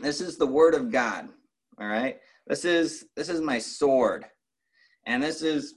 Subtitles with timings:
[0.00, 1.28] this is the word of God.
[1.80, 2.18] All right.
[2.46, 4.24] This is this is my sword.
[5.06, 5.74] And this is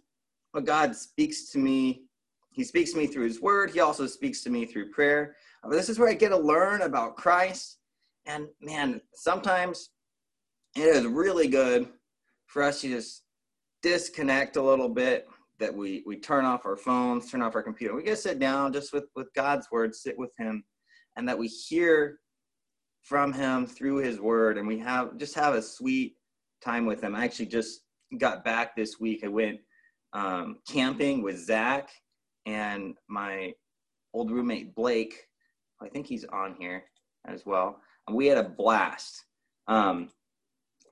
[0.51, 2.03] what God speaks to me.
[2.51, 3.71] He speaks to me through his word.
[3.71, 5.35] He also speaks to me through prayer.
[5.63, 7.79] But this is where I get to learn about Christ.
[8.25, 9.89] And man, sometimes
[10.75, 11.87] it is really good
[12.45, 13.23] for us to just
[13.81, 15.27] disconnect a little bit
[15.59, 18.39] that we we turn off our phones turn off our computer we get to sit
[18.39, 20.63] down just with with god's word sit with him
[21.15, 22.19] and that we hear
[23.05, 26.15] from him through his word and we have just have a sweet
[26.61, 27.15] time with him.
[27.15, 27.81] I actually just
[28.17, 29.23] got back this week.
[29.23, 29.59] I went
[30.13, 31.89] um, camping with zach
[32.47, 33.53] and my
[34.13, 35.27] old roommate blake.
[35.81, 36.85] I think he's on here
[37.27, 37.79] as well.
[38.07, 39.25] And we had a blast.
[39.67, 40.09] Um,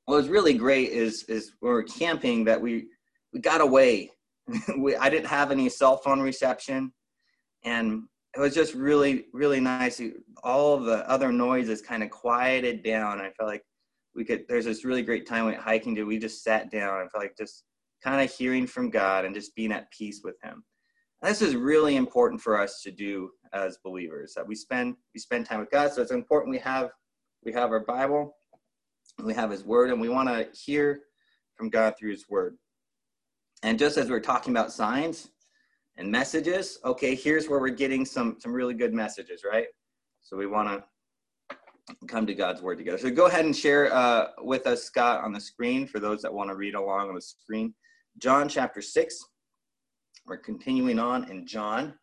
[0.05, 2.87] what was really great is is we were camping that we
[3.33, 4.11] we got away.
[4.77, 6.91] We, I didn't have any cell phone reception,
[7.63, 8.03] and
[8.35, 10.01] it was just really really nice.
[10.43, 13.21] All the other noises kind of quieted down.
[13.21, 13.63] I felt like
[14.15, 14.45] we could.
[14.47, 15.95] There's this really great time we hiking.
[15.95, 16.95] To we just sat down.
[16.95, 17.63] I felt like just
[18.03, 20.63] kind of hearing from God and just being at peace with Him.
[21.21, 24.33] And this is really important for us to do as believers.
[24.35, 25.91] That we spend we spend time with God.
[25.91, 26.89] So it's important we have
[27.43, 28.35] we have our Bible,
[29.23, 31.01] we have His Word, and we want to hear
[31.55, 32.57] from God through His Word.
[33.61, 35.29] And just as we're talking about signs
[35.97, 39.67] and messages, okay, here's where we're getting some some really good messages, right?
[40.21, 41.57] So we want to
[42.07, 42.97] come to God's word together.
[42.97, 46.33] So go ahead and share uh, with us, Scott, on the screen for those that
[46.33, 47.73] want to read along on the screen.
[48.17, 49.19] John chapter 6.
[50.25, 51.95] We're continuing on in John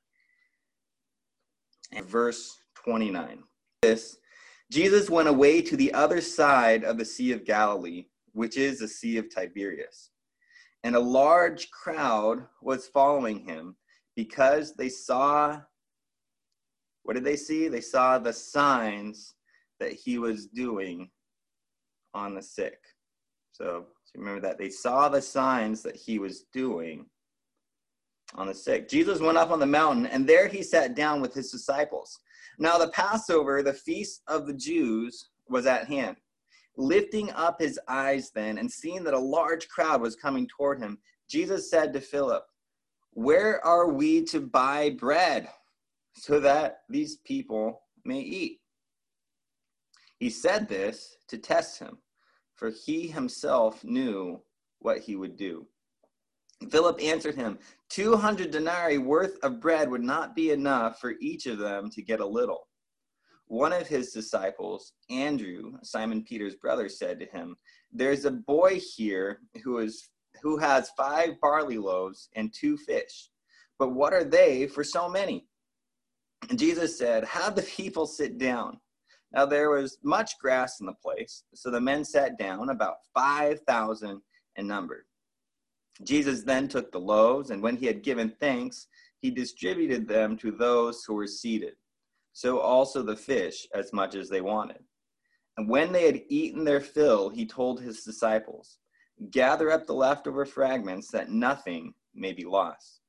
[1.93, 3.43] and verse 29.
[3.83, 4.19] This
[4.71, 8.89] Jesus went away to the other side of the Sea of Galilee, which is the
[8.89, 10.11] Sea of Tiberias
[10.85, 13.77] and a large crowd was following him
[14.25, 15.59] because they saw
[17.05, 17.69] what did they see?
[17.69, 19.35] They saw the signs
[19.79, 21.11] that he was doing
[22.13, 22.79] on the sick.
[23.53, 27.07] So, so remember that they saw the signs that he was doing
[28.35, 28.91] on the sick.
[28.91, 32.21] Jesus went up on the mountain, and there he sat down with his disciples.
[32.59, 36.19] Now, the Passover, the feast of the Jews, was at hand.
[36.77, 40.99] Lifting up his eyes then and seeing that a large crowd was coming toward him,
[41.29, 42.45] Jesus said to Philip,
[43.13, 45.49] Where are we to buy bread
[46.15, 48.61] so that these people may eat?
[50.19, 51.99] He said this to test him,
[52.55, 54.43] for he himself knew
[54.81, 55.67] what he would do.
[56.71, 61.59] Philip answered him, 200 denarii worth of bread would not be enough for each of
[61.59, 62.69] them to get a little
[63.51, 67.57] one of his disciples, Andrew, Simon Peter's brother, said to him,
[67.93, 70.09] There's a boy here who is
[70.43, 73.31] who has five barley loaves and two fish.
[73.79, 75.47] But what are they for so many?
[76.49, 78.79] And Jesus said, Have the people sit down.
[79.33, 84.21] Now there was much grass in the place, so the men sat down, about 5,000
[84.57, 85.07] in number.
[86.03, 88.89] Jesus then took the loaves, and when he had given thanks,
[89.21, 91.75] he distributed them to those who were seated
[92.33, 94.83] so also the fish as much as they wanted.
[95.57, 98.79] And when they had eaten their fill, he told his disciples,
[99.29, 103.01] Gather up the leftover fragments that nothing may be lost.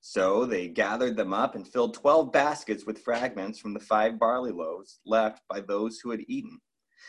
[0.00, 4.52] So they gathered them up and filled twelve baskets with fragments from the five barley
[4.52, 6.58] loaves left by those who had eaten.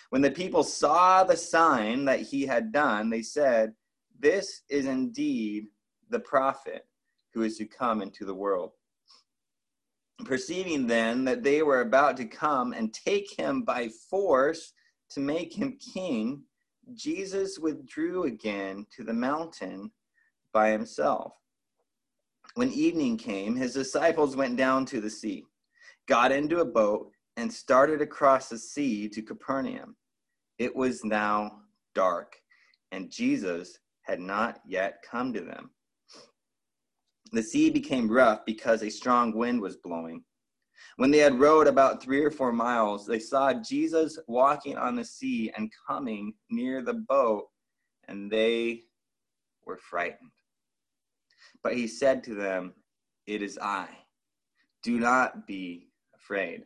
[0.09, 3.73] When the people saw the sign that he had done, they said,
[4.19, 5.67] This is indeed
[6.09, 6.85] the prophet
[7.33, 8.71] who is to come into the world.
[10.25, 14.73] Perceiving then that they were about to come and take him by force
[15.11, 16.43] to make him king,
[16.95, 19.91] Jesus withdrew again to the mountain
[20.53, 21.33] by himself.
[22.55, 25.45] When evening came, his disciples went down to the sea,
[26.07, 29.95] got into a boat, and started across the sea to Capernaum.
[30.57, 31.61] It was now
[31.95, 32.35] dark,
[32.91, 35.69] and Jesus had not yet come to them.
[37.31, 40.23] The sea became rough because a strong wind was blowing.
[40.97, 45.05] When they had rowed about three or four miles, they saw Jesus walking on the
[45.05, 47.47] sea and coming near the boat,
[48.07, 48.83] and they
[49.65, 50.31] were frightened.
[51.63, 52.73] But he said to them,
[53.27, 53.87] It is I.
[54.83, 56.63] Do not be afraid.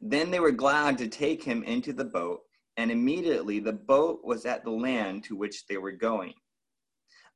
[0.00, 2.42] Then they were glad to take him into the boat,
[2.76, 6.34] and immediately the boat was at the land to which they were going.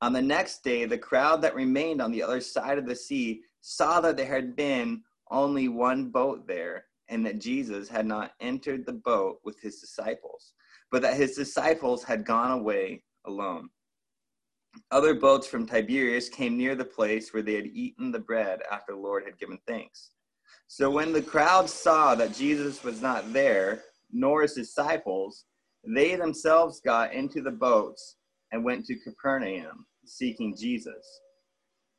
[0.03, 3.43] On the next day, the crowd that remained on the other side of the sea
[3.61, 8.87] saw that there had been only one boat there, and that Jesus had not entered
[8.87, 10.53] the boat with his disciples,
[10.91, 13.69] but that his disciples had gone away alone.
[14.91, 18.93] Other boats from Tiberias came near the place where they had eaten the bread after
[18.93, 20.11] the Lord had given thanks.
[20.69, 25.44] So when the crowd saw that Jesus was not there, nor his disciples,
[25.85, 28.17] they themselves got into the boats
[28.53, 31.21] and went to Capernaum, seeking Jesus.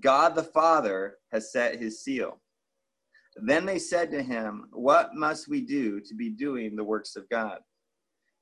[0.00, 2.40] God the Father has set his seal.
[3.36, 7.28] Then they said to him, What must we do to be doing the works of
[7.28, 7.58] God?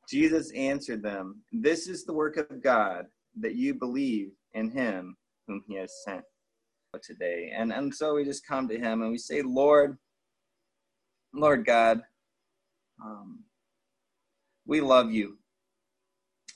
[0.08, 3.06] Jesus answered them, This is the work of God,
[3.40, 5.16] that you believe in him
[5.46, 6.22] whom he has sent
[7.02, 7.52] today.
[7.54, 9.98] And, and so we just come to him and we say, Lord,
[11.34, 12.00] Lord God,
[13.04, 13.44] um,
[14.66, 15.38] we love you.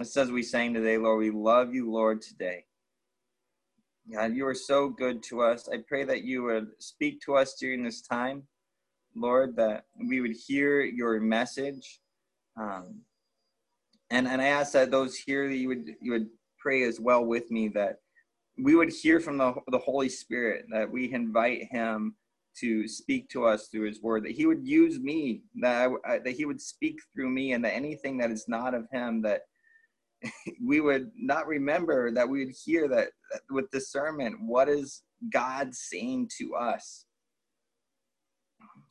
[0.00, 2.64] It says we sang today, Lord, we love you, Lord, today.
[4.12, 5.68] God, you are so good to us.
[5.68, 8.42] I pray that you would speak to us during this time,
[9.14, 12.00] Lord, that we would hear your message.
[12.56, 13.02] Um,
[14.10, 16.28] and, and I ask that those here that you would you would
[16.58, 17.98] pray as well with me that
[18.58, 22.16] we would hear from the, the Holy Spirit, that we invite him
[22.58, 26.32] to speak to us through his word, that he would use me, that, I, that
[26.32, 29.42] he would speak through me, and that anything that is not of him, that
[30.64, 35.02] we would not remember, that we would hear that, that with discernment, what is
[35.32, 37.04] God saying to us?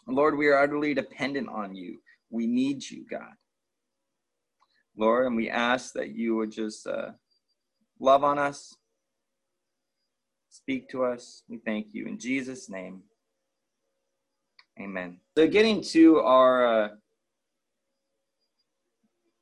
[0.08, 2.00] Lord, we are utterly dependent on you.
[2.30, 3.34] We need you, God.
[4.98, 7.12] Lord, and we ask that you would just uh,
[8.00, 8.76] love on us,
[10.50, 11.44] speak to us.
[11.48, 12.06] We thank you.
[12.06, 13.02] In Jesus' name,
[14.82, 15.20] amen.
[15.38, 16.84] So, getting to our.
[16.84, 16.90] Uh,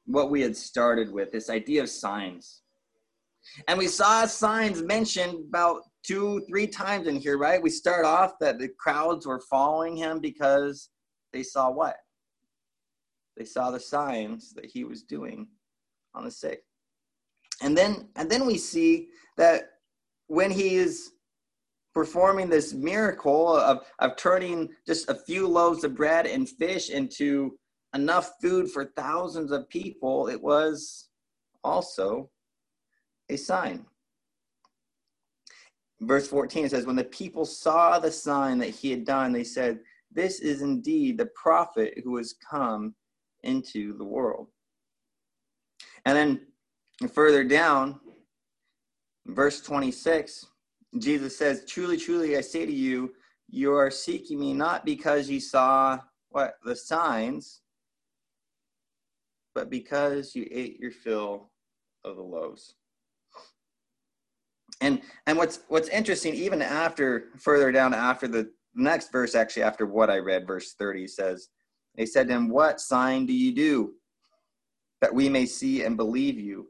[0.07, 2.62] what we had started with this idea of signs.
[3.68, 7.62] And we saw signs mentioned about two, three times in here, right?
[7.62, 10.89] We start off that the crowds were following him because
[11.33, 11.98] they saw what?
[13.36, 15.48] They saw the signs that he was doing
[16.15, 16.63] on the sick.
[17.62, 19.69] And then and then we see that
[20.27, 21.12] when he is
[21.94, 27.57] performing this miracle of, of turning just a few loaves of bread and fish into
[27.98, 31.10] enough food for thousands of people, it was
[31.64, 32.30] also
[33.30, 33.86] a sign.
[36.02, 39.80] Verse 14 says, When the people saw the sign that he had done, they said,
[40.12, 42.94] This is indeed the prophet who has come
[43.44, 44.48] into the world.
[46.06, 48.00] And then further down,
[49.26, 50.46] verse 26,
[51.00, 53.14] Jesus says, Truly, truly, I say to you,
[53.50, 57.62] you are seeking me not because you saw what the signs,
[59.57, 61.50] but because you ate your fill
[62.06, 62.75] of the loaves.
[64.81, 69.88] And and what's what's interesting, even after further down after the next verse, actually after
[69.88, 71.48] what I read, verse 30 says,
[71.95, 73.94] They said to him, What sign do you do
[75.01, 76.68] that we may see and believe you?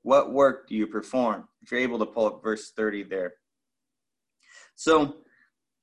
[0.00, 1.46] What work do you perform?
[1.60, 3.34] If you're able to pull up verse 30 there.
[4.74, 5.16] So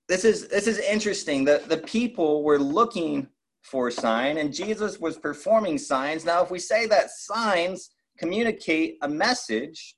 [0.10, 1.46] this is this is interesting.
[1.46, 3.28] The the people were looking
[3.64, 6.26] for sign, and Jesus was performing signs.
[6.26, 9.96] Now, if we say that signs communicate a message,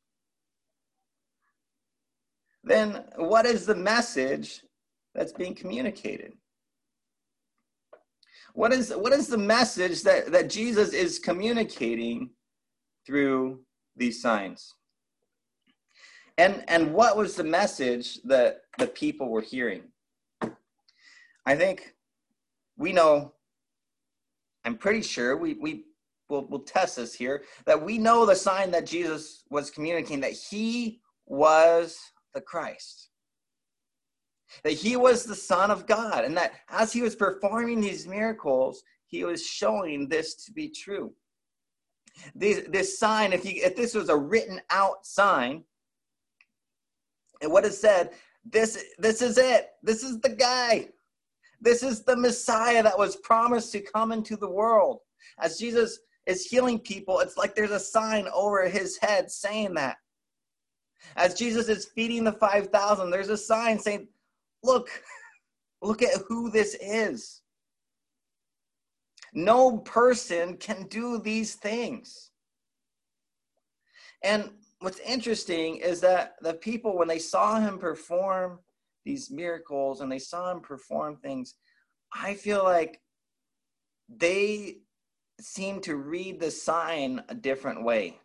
[2.64, 4.62] then what is the message
[5.14, 6.34] that's being communicated?
[8.54, 12.30] What is, what is the message that, that Jesus is communicating
[13.06, 13.60] through
[13.96, 14.74] these signs?
[16.38, 19.84] And, and what was the message that the people were hearing?
[21.46, 21.94] I think
[22.78, 23.34] we know
[24.66, 25.86] I'm pretty sure we we
[26.28, 30.34] will will test this here that we know the sign that Jesus was communicating that
[30.34, 31.98] he was
[32.34, 33.10] the Christ.
[34.64, 38.84] That he was the Son of God, and that as he was performing these miracles,
[39.08, 41.14] he was showing this to be true.
[42.34, 45.64] This, this sign, if, if this was a written out sign,
[47.42, 48.12] and what it said,
[48.46, 49.72] this, this is it.
[49.84, 50.90] This is the guy.
[51.66, 55.00] This is the Messiah that was promised to come into the world.
[55.40, 59.98] As Jesus is healing people, it's like there's a sign over his head saying that.
[61.18, 64.08] As Jesus is feeding the 5,000, there's a sign saying,
[64.64, 64.90] Look,
[65.82, 67.42] look at who this is.
[69.34, 72.30] No person can do these things.
[74.24, 78.60] And what's interesting is that the people, when they saw him perform
[79.06, 81.56] these miracles and they saw him perform things,
[82.14, 83.02] I feel like
[84.10, 84.78] they
[85.40, 88.20] seem to read the sign a different way.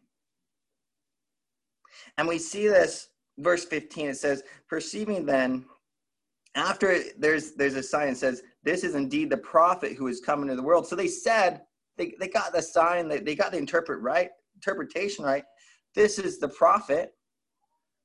[2.17, 3.09] And we see this,
[3.39, 5.65] verse 15, it says, Perceiving then,
[6.55, 10.49] after there's there's a sign that says, This is indeed the prophet who is coming
[10.49, 10.87] to the world.
[10.87, 11.63] So they said,
[11.97, 15.45] they, they got the sign, they, they got the interpret right, interpretation right.
[15.95, 17.15] This is the prophet,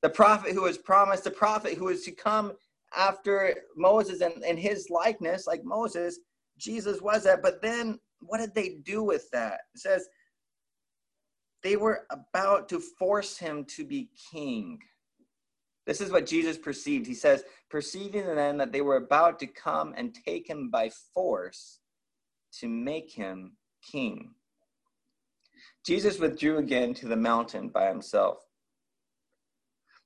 [0.02, 2.54] the prophet who was promised, the prophet who is to come
[2.96, 6.20] after Moses and, and his likeness, like Moses.
[6.58, 7.42] Jesus was that.
[7.42, 9.62] But then what did they do with that?
[9.74, 10.08] It says
[11.64, 14.80] they were about to force him to be king.
[15.86, 17.06] This is what Jesus perceived.
[17.06, 21.80] He says, perceiving then that they were about to come and take him by force
[22.60, 23.54] to make him
[23.92, 24.34] king.
[25.86, 28.40] Jesus withdrew again to the mountain by himself.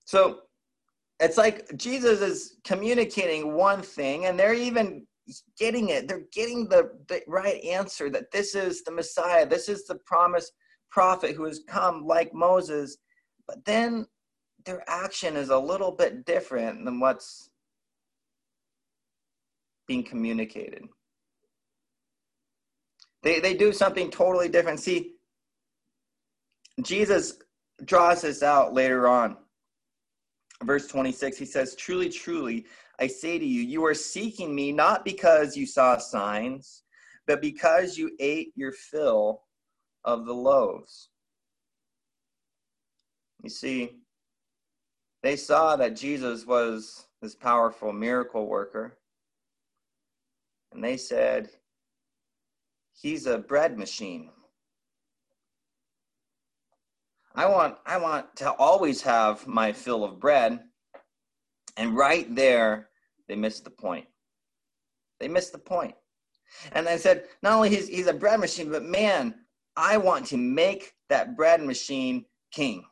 [0.04, 0.42] So
[1.20, 5.06] it's like Jesus is communicating one thing, and they're even
[5.58, 6.08] getting it.
[6.08, 10.54] They're getting the, the right answer that this is the Messiah, this is the promised
[10.90, 12.98] prophet who has come like Moses.
[13.48, 14.08] But then
[14.66, 17.50] their action is a little bit different than what's
[19.88, 20.84] being communicated.
[23.24, 24.80] They, they do something totally different.
[24.80, 25.16] See,
[26.82, 27.34] Jesus
[27.84, 29.38] draws this out later on.
[30.64, 32.66] Verse 26, he says, Truly, truly,
[33.00, 36.84] I say to you, you are seeking me not because you saw signs,
[37.28, 39.44] but because you ate your fill
[40.04, 41.10] of the loaves.
[43.44, 44.00] You see,
[45.24, 48.98] they saw that Jesus was this powerful miracle worker.
[50.74, 51.50] And they said,
[52.94, 54.30] He's a bread machine.
[57.40, 60.60] I want, I want to always have my fill of bread.
[61.78, 62.90] And right there,
[63.30, 64.08] they missed the point.
[65.22, 65.96] They missed the point.
[66.74, 69.36] And I said, not only he's, he's a bread machine, but man,
[69.78, 72.84] I want to make that bread machine king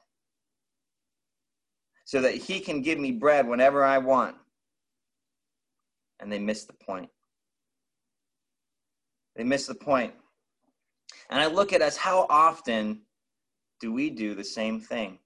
[2.05, 4.37] so that he can give me bread whenever I want.
[6.21, 7.09] And they missed the point.
[9.35, 10.13] They missed the point.
[11.29, 13.01] And I look at us, how often
[13.79, 15.19] do we do the same thing?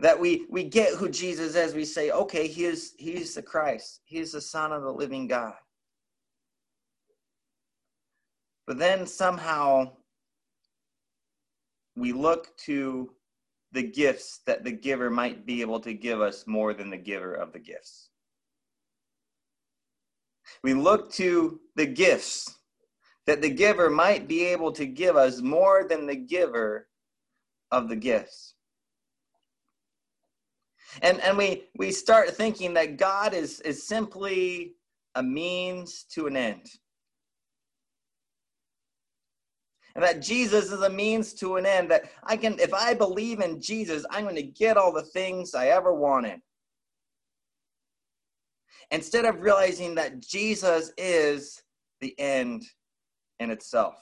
[0.00, 4.00] That we, we get who Jesus is, we say, okay, he is, he's the Christ,
[4.04, 5.54] he's the Son of the living God.
[8.66, 9.92] But then somehow
[11.96, 13.10] we look to
[13.72, 17.34] the gifts that the giver might be able to give us more than the giver
[17.34, 18.10] of the gifts.
[20.62, 22.58] We look to the gifts
[23.26, 26.88] that the giver might be able to give us more than the giver
[27.70, 28.54] of the gifts.
[31.02, 34.74] And, and we, we start thinking that God is, is simply
[35.14, 36.68] a means to an end.
[39.94, 41.90] and that Jesus is a means to an end.
[41.90, 45.54] That I can, if I believe in Jesus, I'm going to get all the things
[45.54, 46.40] I ever wanted.
[48.90, 51.62] Instead of realizing that Jesus is
[52.00, 52.64] the end
[53.40, 53.96] in itself.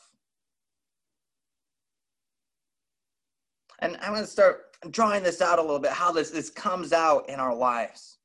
[3.80, 6.92] And I'm going to start drawing this out a little bit, how this, this comes
[6.92, 8.18] out in our lives.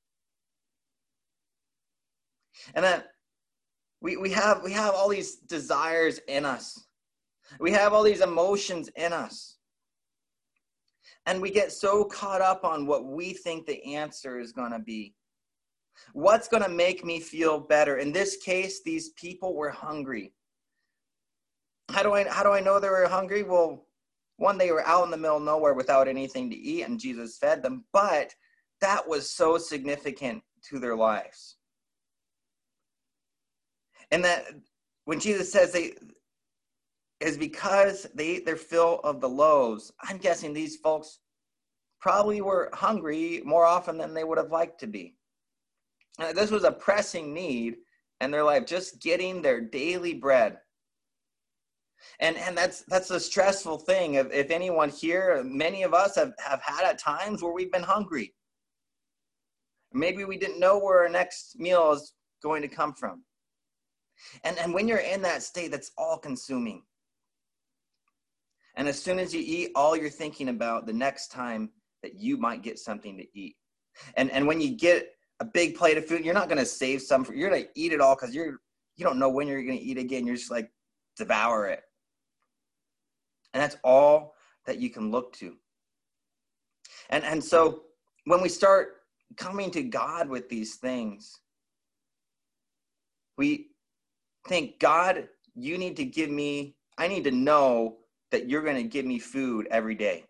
[2.76, 3.08] And that
[4.02, 6.88] we, we have we have all these desires in us
[7.60, 9.58] we have all these emotions in us.
[11.26, 14.80] And we get so caught up on what we think the answer is going to
[14.80, 15.14] be.
[16.14, 17.98] What's going to make me feel better?
[17.98, 20.34] In this case, these people were hungry.
[21.90, 23.44] How do I how do I know they were hungry?
[23.44, 23.86] Well,
[24.38, 27.38] one they were out in the middle of nowhere without anything to eat and Jesus
[27.38, 28.34] fed them, but
[28.82, 31.56] that was so significant to their lives.
[34.12, 34.46] And that
[35.06, 35.94] when Jesus says they
[37.20, 39.92] is because they ate their fill of the loaves.
[40.02, 41.20] I'm guessing these folks
[42.00, 45.16] probably were hungry more often than they would have liked to be.
[46.34, 47.78] This was a pressing need
[48.22, 50.58] in their life, just getting their daily bread.
[52.20, 54.16] And, and that's that's a stressful thing.
[54.16, 57.84] If, if anyone here, many of us have, have had at times where we've been
[57.84, 58.34] hungry.
[59.94, 62.14] Maybe we didn't know where our next meal is
[62.44, 63.24] going to come from.
[64.44, 66.84] And, and when you're in that state, that's all consuming.
[68.76, 71.72] And as soon as you eat, all you're thinking about the next time
[72.04, 73.56] that you might get something to eat.
[74.16, 77.02] And and when you get a big plate of food, you're not going to save
[77.02, 78.60] some for you're going to eat it all cuz you're
[78.96, 80.26] you don't know when you're going to eat again.
[80.28, 80.72] You're just like
[81.16, 81.84] devour it.
[83.58, 84.36] And that's all
[84.68, 85.56] that you can look to.
[87.10, 87.86] And and so
[88.26, 88.98] when we start
[89.36, 91.40] coming to God with these things,
[93.36, 93.72] we
[94.48, 97.98] think God you need to give me, I need to know
[98.30, 100.26] that you're going to give me food every day.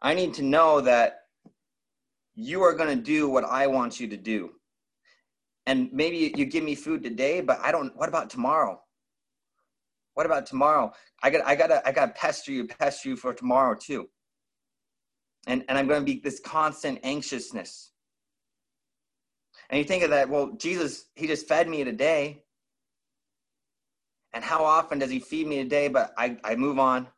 [0.00, 1.24] I need to know that
[2.34, 4.52] you are going to do what I want you to do.
[5.66, 8.80] And maybe you give me food today, but I don't, what about tomorrow?
[10.14, 10.92] What about tomorrow?
[11.22, 14.08] I got, I got to, I got to pester you, pester you for tomorrow too.
[15.46, 17.90] And, and I'm going to be this constant anxiousness.
[19.70, 22.44] And you think of that, well, Jesus, he just fed me today.
[24.34, 25.88] And how often does he feed me today?
[25.88, 27.08] But I, I move on.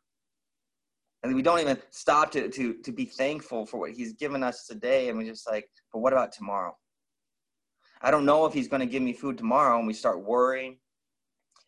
[1.21, 4.67] And we don't even stop to, to, to be thankful for what he's given us
[4.67, 5.09] today.
[5.09, 6.75] And we're just like, but what about tomorrow?
[8.01, 9.77] I don't know if he's going to give me food tomorrow.
[9.77, 10.77] And we start worrying.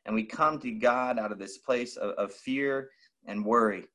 [0.07, 2.89] And we come to God out of this place of, of fear
[3.27, 3.85] and worry.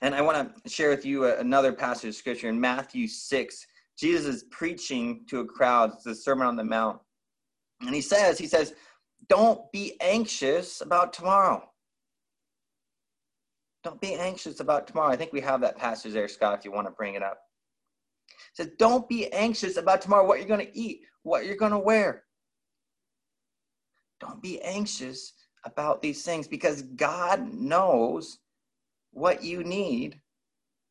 [0.00, 3.66] And I want to share with you another passage of scripture in Matthew 6.
[3.98, 7.00] Jesus is preaching to a crowd, it's the Sermon on the Mount.
[7.80, 8.74] And he says, he says,
[9.28, 11.68] don't be anxious about tomorrow.
[13.82, 15.12] Don't be anxious about tomorrow.
[15.12, 17.38] I think we have that passage there, Scott, if you want to bring it up.
[18.28, 21.72] It says, don't be anxious about tomorrow, what you're going to eat, what you're going
[21.72, 22.25] to wear.
[24.20, 25.32] Don't be anxious
[25.64, 28.38] about these things because God knows
[29.12, 30.20] what you need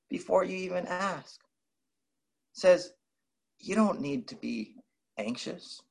[0.09, 1.41] before you even ask.
[2.53, 2.93] It says,
[3.59, 4.75] you don't need to be
[5.17, 5.81] anxious.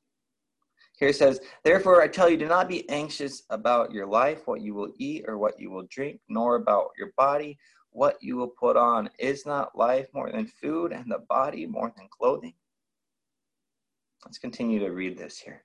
[0.97, 4.61] Here it says, Therefore I tell you, do not be anxious about your life, what
[4.61, 7.57] you will eat or what you will drink, nor about your body,
[7.89, 9.09] what you will put on.
[9.19, 12.53] Is not life more than food and the body more than clothing?
[14.23, 15.64] Let's continue to read this here.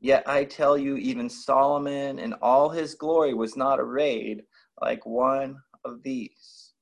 [0.00, 4.44] Yet I tell you, even Solomon in all his glory was not arrayed
[4.80, 6.72] like one of these.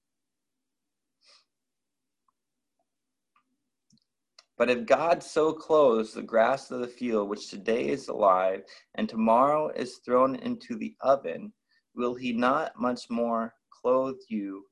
[4.59, 8.63] But if God so clothes the grass of the field, which today is alive
[8.95, 11.53] and tomorrow is thrown into the oven,
[11.95, 14.65] will he not much more clothe you,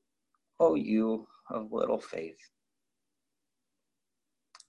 [0.59, 2.39] O you of little faith?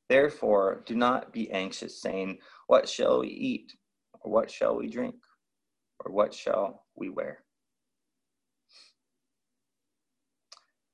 [0.09, 3.73] Therefore, do not be anxious, saying, What shall we eat?
[4.21, 5.17] Or what shall we drink?
[6.05, 7.45] Or what shall we wear?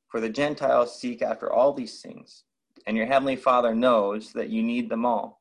[0.09, 2.45] For the Gentiles seek after all these things
[2.87, 5.41] and your heavenly Father knows that you need them all.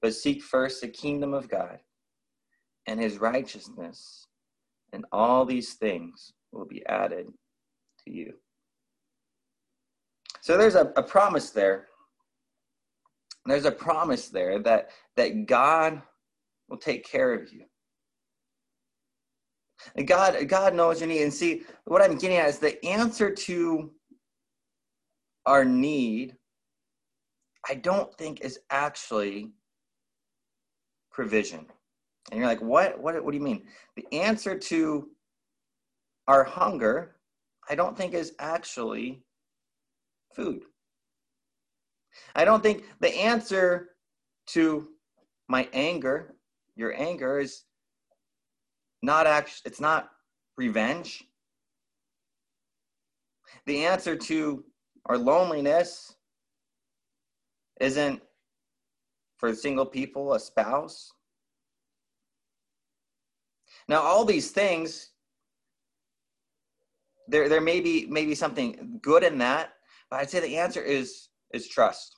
[0.00, 1.78] But seek first the kingdom of God
[2.86, 4.26] and his righteousness,
[4.92, 7.28] and all these things will be added
[8.04, 8.34] to you.
[10.40, 11.86] So there's a, a promise there.
[13.46, 16.02] There's a promise there that, that God
[16.68, 17.64] will take care of you.
[19.96, 21.22] And God, God knows your need.
[21.22, 23.90] And see, what I'm getting at is the answer to
[25.44, 26.36] our need,
[27.68, 29.50] I don't think is actually
[31.10, 31.66] provision.
[32.30, 33.00] And you're like, what?
[33.00, 33.64] What, what do you mean?
[33.96, 35.08] The answer to
[36.28, 37.16] our hunger,
[37.68, 39.24] I don't think is actually
[40.34, 40.62] food.
[42.34, 43.90] I don't think the answer
[44.48, 44.88] to
[45.48, 46.34] my anger,
[46.76, 47.64] your anger is
[49.02, 50.10] not actually, it's not
[50.56, 51.24] revenge.
[53.66, 54.64] The answer to
[55.06, 56.14] our loneliness
[57.80, 58.22] isn't
[59.38, 61.12] for single people a spouse.
[63.88, 65.10] Now, all these things,
[67.26, 69.74] there, there may be maybe something good in that,
[70.10, 72.16] but I'd say the answer is is trust.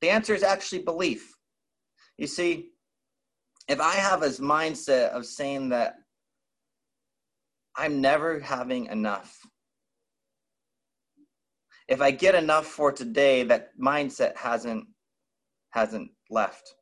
[0.00, 1.34] The answer is actually belief.
[2.16, 2.70] You see,
[3.68, 5.94] if I have this mindset of saying that
[7.76, 9.38] I'm never having enough,
[11.88, 14.86] if I get enough for today, that mindset hasn't
[15.70, 16.74] hasn't left.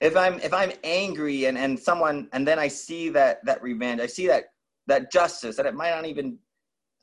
[0.00, 4.00] If I'm if I'm angry and, and someone and then I see that that revenge,
[4.00, 4.44] I see that
[4.86, 6.38] that justice, that it might not even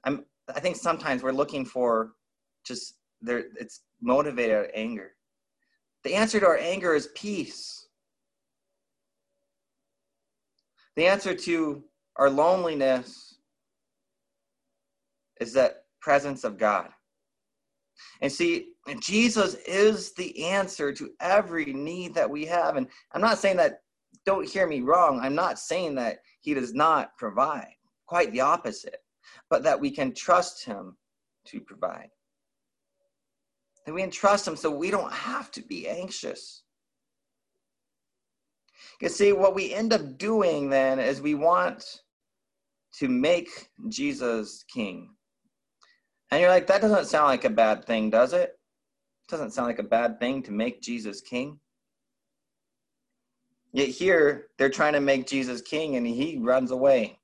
[0.04, 2.12] I'm I think sometimes we're looking for
[2.68, 5.12] just there it's motivated anger.
[6.04, 7.88] The answer to our anger is peace.
[10.96, 11.84] The answer to
[12.16, 13.40] our loneliness
[15.40, 16.90] is that presence of God.
[18.22, 22.78] And see, Jesus is the answer to every need that we have.
[22.78, 23.82] And I'm not saying that,
[24.26, 25.20] don't hear me wrong.
[25.20, 27.74] I'm not saying that he does not provide,
[28.08, 28.98] quite the opposite,
[29.50, 30.98] but that we can trust him
[31.48, 32.10] to provide.
[33.88, 36.63] That we entrust trust him so we don't have to be anxious.
[39.00, 42.02] You see, what we end up doing then is we want
[43.00, 45.15] to make Jesus king.
[46.32, 48.41] And you're like, that doesn't sound like a bad thing, does it?
[48.41, 48.60] it?
[49.30, 51.58] Doesn't sound like a bad thing to make Jesus king.
[53.71, 57.19] Yet here, they're trying to make Jesus king and he runs away.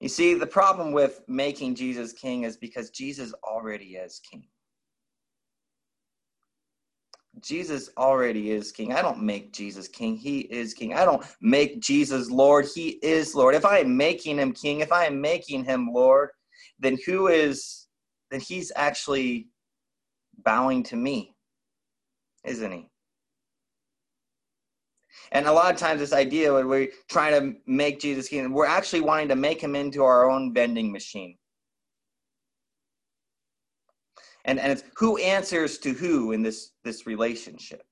[0.00, 4.46] You see, the problem with making Jesus king is because Jesus already is king.
[7.40, 8.92] Jesus already is king.
[8.92, 10.16] I don't make Jesus king.
[10.16, 10.94] He is king.
[10.94, 12.66] I don't make Jesus Lord.
[12.74, 13.54] He is Lord.
[13.54, 16.30] If I am making him king, if I am making him Lord,
[16.78, 17.86] then who is,
[18.30, 19.48] then he's actually
[20.44, 21.34] bowing to me,
[22.44, 22.89] isn't he?
[25.32, 28.66] And a lot of times, this idea when we're trying to make Jesus king, we're
[28.66, 31.36] actually wanting to make him into our own vending machine.
[34.44, 37.82] and, and it's who answers to who in this this relationship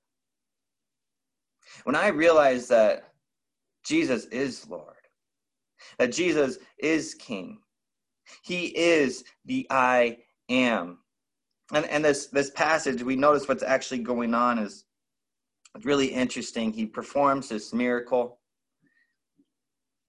[1.83, 3.13] when i realize that
[3.85, 4.95] jesus is lord
[5.97, 7.59] that jesus is king
[8.43, 10.17] he is the i
[10.49, 10.99] am
[11.73, 14.85] and and this this passage we notice what's actually going on is
[15.83, 18.39] really interesting he performs this miracle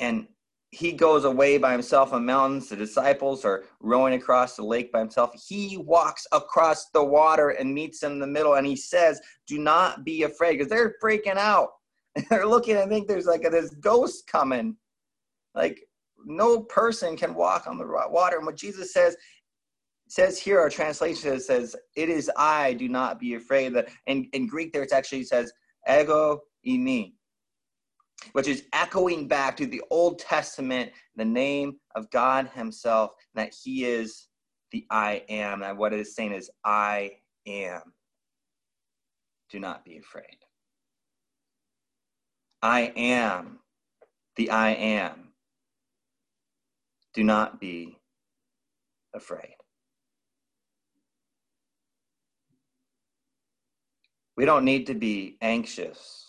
[0.00, 0.26] and
[0.72, 2.68] he goes away by himself on mountains.
[2.68, 5.32] The disciples are rowing across the lake by himself.
[5.48, 9.58] He walks across the water and meets them in the middle, and he says, "Do
[9.58, 11.70] not be afraid," because they're freaking out.
[12.30, 14.76] they're looking and think there's like a, this ghost coming.
[15.54, 15.80] Like
[16.24, 18.36] no person can walk on the water.
[18.36, 19.16] And what Jesus says
[20.10, 22.74] says here, our translation says, "It is I.
[22.74, 25.52] Do not be afraid." That in, in Greek, there it actually says,
[25.88, 27.14] "Ego eimi."
[28.32, 33.84] which is echoing back to the Old Testament, the name of God Himself, that He
[33.84, 34.28] is
[34.72, 35.62] the I am.
[35.62, 37.12] And what it is saying is, I
[37.46, 37.80] am.
[39.50, 40.36] Do not be afraid.
[42.62, 43.60] I am
[44.36, 45.32] the I am.
[47.14, 47.98] Do not be
[49.14, 49.56] afraid.
[54.40, 56.20] We don't need to be anxious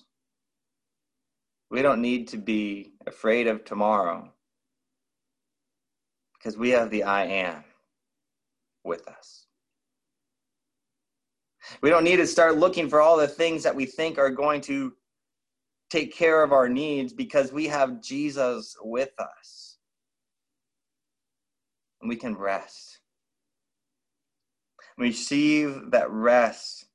[1.71, 4.29] we don't need to be afraid of tomorrow
[6.37, 7.63] because we have the I am
[8.83, 9.45] with us.
[11.81, 14.59] We don't need to start looking for all the things that we think are going
[14.61, 14.91] to
[15.89, 19.77] take care of our needs because we have Jesus with us.
[22.01, 22.99] And we can rest.
[24.97, 26.87] Receive that rest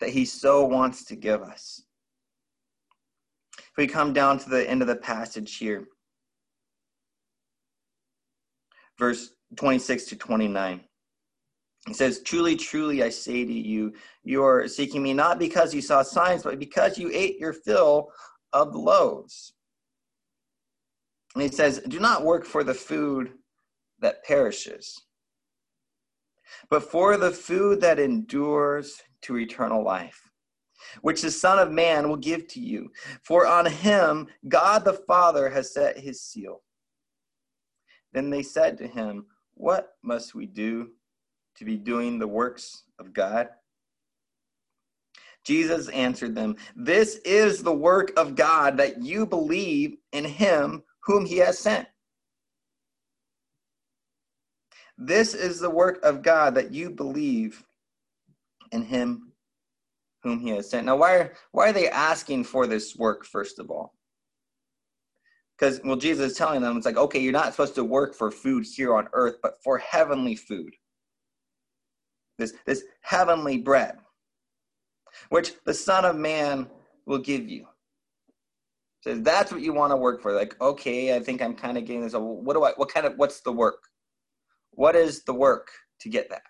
[0.00, 1.82] that He so wants to give us.
[3.58, 5.86] If we come down to the end of the passage here,
[8.98, 10.80] verse 26 to 29.
[11.88, 15.80] It says, Truly, truly, I say to you, you are seeking me not because you
[15.80, 18.10] saw signs, but because you ate your fill
[18.52, 19.54] of the loaves.
[21.34, 23.32] And he says, Do not work for the food
[24.00, 25.00] that perishes,
[26.68, 30.30] but for the food that endures to eternal life
[31.02, 32.90] which the Son of Man will give to you.
[33.22, 36.62] For on him God the Father has set his seal.
[38.12, 40.90] Then they said to him, What must we do
[41.56, 43.48] to be doing the works of God?
[45.44, 51.24] Jesus answered them, This is the work of God, that you believe in him whom
[51.24, 51.88] he has sent.
[54.98, 57.64] This is the work of God, that you believe
[58.72, 59.32] in him
[60.22, 60.86] whom he has sent.
[60.86, 63.94] Now, why are, why are they asking for this work, first of all?
[65.58, 68.30] Because, well, Jesus is telling them, it's like, okay, you're not supposed to work for
[68.30, 70.74] food here on earth, but for heavenly food.
[72.38, 73.98] This, this heavenly bread,
[75.28, 76.68] which the Son of Man
[77.04, 77.66] will give you.
[79.02, 80.32] Says that's what you want to work for.
[80.32, 82.12] Like, okay, I think I'm kind of getting this.
[82.14, 82.72] What do I?
[82.76, 83.14] What kind of?
[83.16, 83.82] What's the work?
[84.72, 85.68] What is the work
[86.00, 86.42] to get that?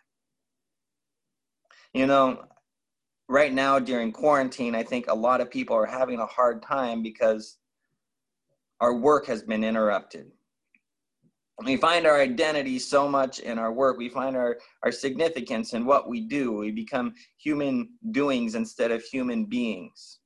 [1.92, 2.44] You know,
[3.28, 7.02] right now during quarantine, I think a lot of people are having a hard time
[7.02, 7.58] because
[8.80, 10.30] our work has been interrupted.
[11.64, 13.98] We find our identity so much in our work.
[13.98, 16.52] We find our, our significance in what we do.
[16.52, 20.20] We become human doings instead of human beings.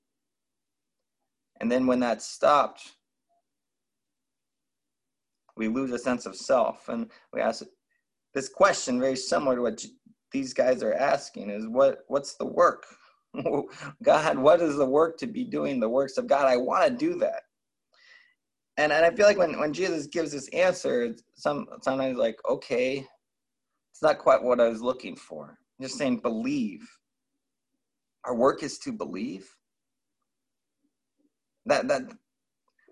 [1.60, 2.92] And then when that's stopped,
[5.56, 6.88] we lose a sense of self.
[6.88, 7.64] And we ask,
[8.32, 9.84] this question very similar to what
[10.34, 12.84] these guys are asking is what what's the work?
[14.02, 16.46] God what is the work to be doing the works of god?
[16.46, 17.42] I want to do that.
[18.76, 23.06] And, and i feel like when, when jesus gives this answer some sometimes like okay
[23.92, 25.56] it's not quite what i was looking for.
[25.78, 26.84] I'm just saying believe.
[28.24, 29.48] Our work is to believe.
[31.66, 32.02] That that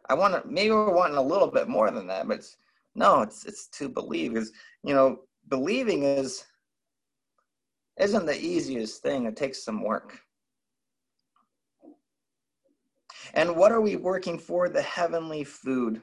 [0.08, 2.56] i want to maybe we're wanting a little bit more than that but it's
[2.94, 4.52] no it's it's to believe is
[4.82, 6.44] you know believing is
[8.02, 9.26] isn't the easiest thing.
[9.26, 10.18] It takes some work.
[13.34, 14.68] And what are we working for?
[14.68, 16.02] The heavenly food.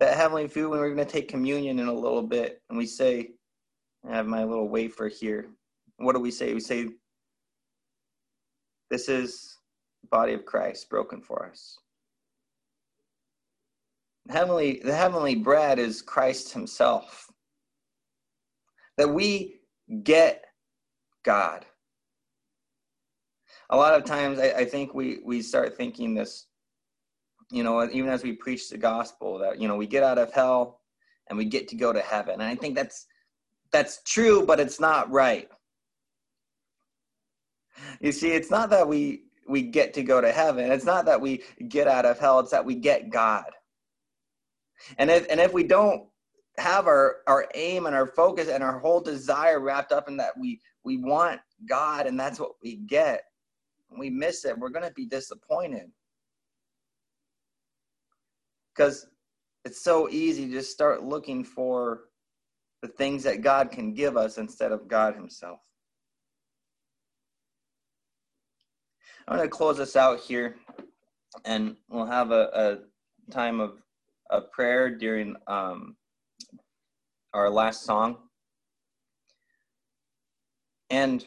[0.00, 2.86] The heavenly food when we're going to take communion in a little bit and we
[2.86, 3.30] say,
[4.08, 5.46] I have my little wafer here.
[5.98, 6.52] What do we say?
[6.52, 6.88] We say,
[8.90, 9.56] This is
[10.02, 11.78] the body of Christ broken for us.
[14.26, 17.30] The heavenly, the heavenly bread is Christ Himself.
[18.98, 19.61] That we
[19.92, 20.44] get
[21.24, 21.66] God.
[23.70, 26.46] A lot of times, I, I think we we start thinking this,
[27.50, 30.32] you know, even as we preach the gospel, that you know we get out of
[30.32, 30.80] hell
[31.28, 32.34] and we get to go to heaven.
[32.34, 33.06] And I think that's
[33.70, 35.48] that's true, but it's not right.
[38.00, 40.70] You see, it's not that we we get to go to heaven.
[40.70, 42.40] It's not that we get out of hell.
[42.40, 43.50] It's that we get God.
[44.98, 46.06] And if and if we don't
[46.58, 50.36] have our our aim and our focus and our whole desire wrapped up in that
[50.38, 53.24] we we want God and that's what we get.
[53.96, 55.90] We miss it, we're going to be disappointed.
[58.74, 59.06] Because
[59.64, 62.04] it's so easy to just start looking for
[62.80, 65.60] the things that God can give us instead of God Himself.
[69.28, 70.56] I'm going to close this out here
[71.44, 72.80] and we'll have a,
[73.28, 73.82] a time of,
[74.30, 75.96] of prayer during um,
[77.34, 78.16] our last song.
[80.90, 81.24] And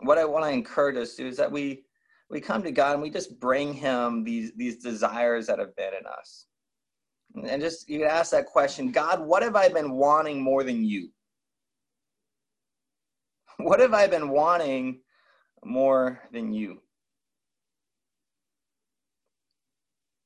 [0.00, 1.84] what I want to encourage us to is that we
[2.28, 5.92] we come to God and we just bring Him these these desires that have been
[5.98, 6.46] in us.
[7.48, 10.84] And just you can ask that question, God, what have I been wanting more than
[10.84, 11.10] you?
[13.58, 15.00] What have I been wanting
[15.64, 16.82] more than you?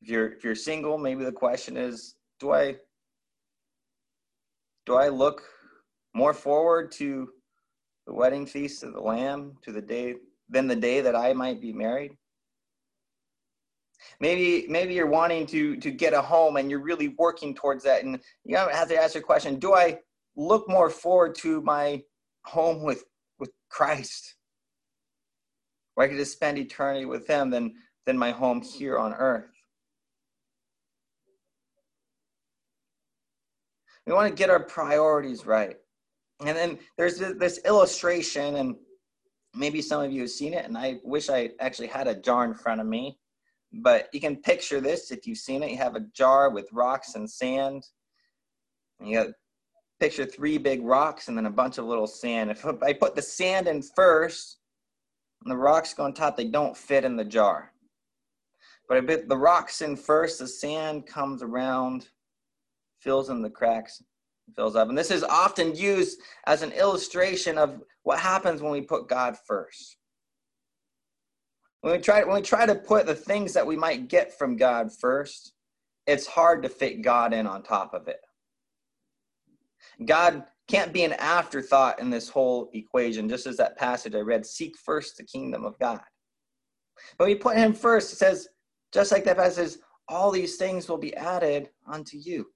[0.03, 2.77] If you're if you're single, maybe the question is, do I
[4.87, 5.43] do I look
[6.15, 7.29] more forward to
[8.07, 10.17] the wedding feast of the Lamb to the day
[10.49, 12.13] than the day that I might be married?
[14.19, 18.03] Maybe maybe you're wanting to to get a home and you're really working towards that,
[18.03, 19.99] and you have to ask your question: Do I
[20.37, 22.03] look more forward to my
[22.45, 23.05] home with
[23.39, 24.37] with Christ,
[25.95, 27.75] where I could just spend eternity with Him, than
[28.07, 29.50] than my home here on earth?
[34.11, 35.77] We want to get our priorities right.
[36.45, 38.75] And then there's this illustration, and
[39.55, 42.45] maybe some of you have seen it, and I wish I actually had a jar
[42.45, 43.21] in front of me.
[43.73, 45.71] But you can picture this if you've seen it.
[45.71, 47.85] You have a jar with rocks and sand.
[48.99, 49.29] And you got
[50.01, 52.51] picture three big rocks and then a bunch of little sand.
[52.51, 54.59] If I put the sand in first
[55.45, 57.71] and the rocks go on top, they don't fit in the jar.
[58.89, 62.09] But I put the rocks in first, the sand comes around,
[63.01, 64.03] fills in the cracks,
[64.55, 64.89] fills up.
[64.89, 69.37] And this is often used as an illustration of what happens when we put God
[69.47, 69.97] first.
[71.81, 74.57] When we try when we try to put the things that we might get from
[74.57, 75.55] God first,
[76.07, 78.21] it's hard to fit God in on top of it.
[80.05, 84.47] God can't be an afterthought in this whole equation, just as that passage I read,
[84.47, 86.01] seek first the kingdom of God.
[87.19, 88.49] But we put him first, it says,
[88.93, 92.47] just like that passage, all these things will be added unto you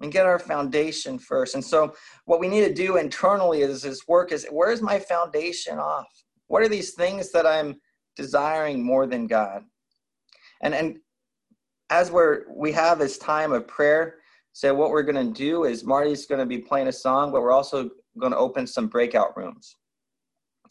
[0.00, 1.54] and get our foundation first.
[1.54, 5.78] And so what we need to do internally is this work is where's my foundation
[5.78, 6.06] off?
[6.48, 7.76] What are these things that I'm
[8.16, 9.62] desiring more than God?
[10.62, 10.98] And and
[11.90, 14.16] as we're we have this time of prayer,
[14.52, 17.42] so what we're going to do is Marty's going to be playing a song, but
[17.42, 19.76] we're also going to open some breakout rooms.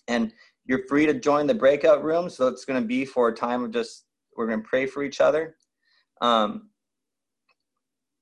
[0.08, 0.34] And
[0.66, 2.30] you're free to join the breakout room.
[2.30, 5.04] So it's going to be for a time of just we're going to pray for
[5.04, 5.56] each other.
[6.22, 6.70] Um,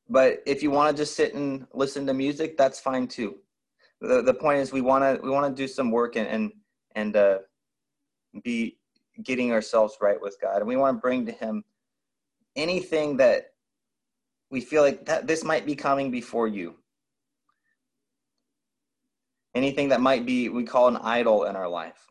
[0.10, 3.38] but if you want to just sit and listen to music, that's fine too.
[4.02, 6.52] The, the point is we want to we want to do some work and and,
[6.96, 7.38] and uh,
[8.44, 8.78] be
[9.24, 11.64] getting ourselves right with God, and we want to bring to Him
[12.56, 13.48] anything that
[14.50, 16.76] we feel like that this might be coming before you.
[19.56, 22.08] Anything that might be we call an idol in our life.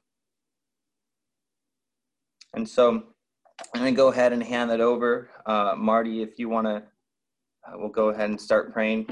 [2.55, 3.05] And so
[3.75, 5.31] I'm going to go ahead and hand that over.
[5.47, 6.83] Uh, Marty, if you want to
[7.67, 9.07] uh, we'll go ahead and start praying.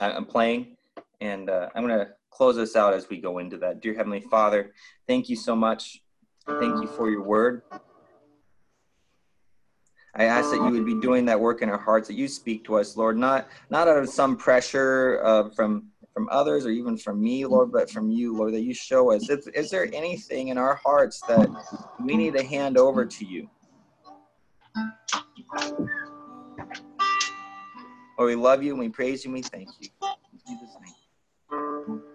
[0.00, 0.76] I'm playing,
[1.20, 3.80] and uh, I'm going to close us out as we go into that.
[3.80, 4.72] Dear Heavenly Father,
[5.06, 6.02] thank you so much.
[6.58, 7.62] Thank you for your word.
[10.16, 12.64] I ask that you would be doing that work in our hearts, that you speak
[12.64, 16.96] to us, Lord, not not out of some pressure uh, from from others or even
[16.96, 19.28] from me, Lord, but from you, Lord, that you show us.
[19.28, 21.48] Is, is there anything in our hearts that
[21.98, 23.50] we need to hand over to you?
[28.18, 29.88] Lord, we love you and we praise you and we thank you.
[30.02, 32.13] In Jesus' name.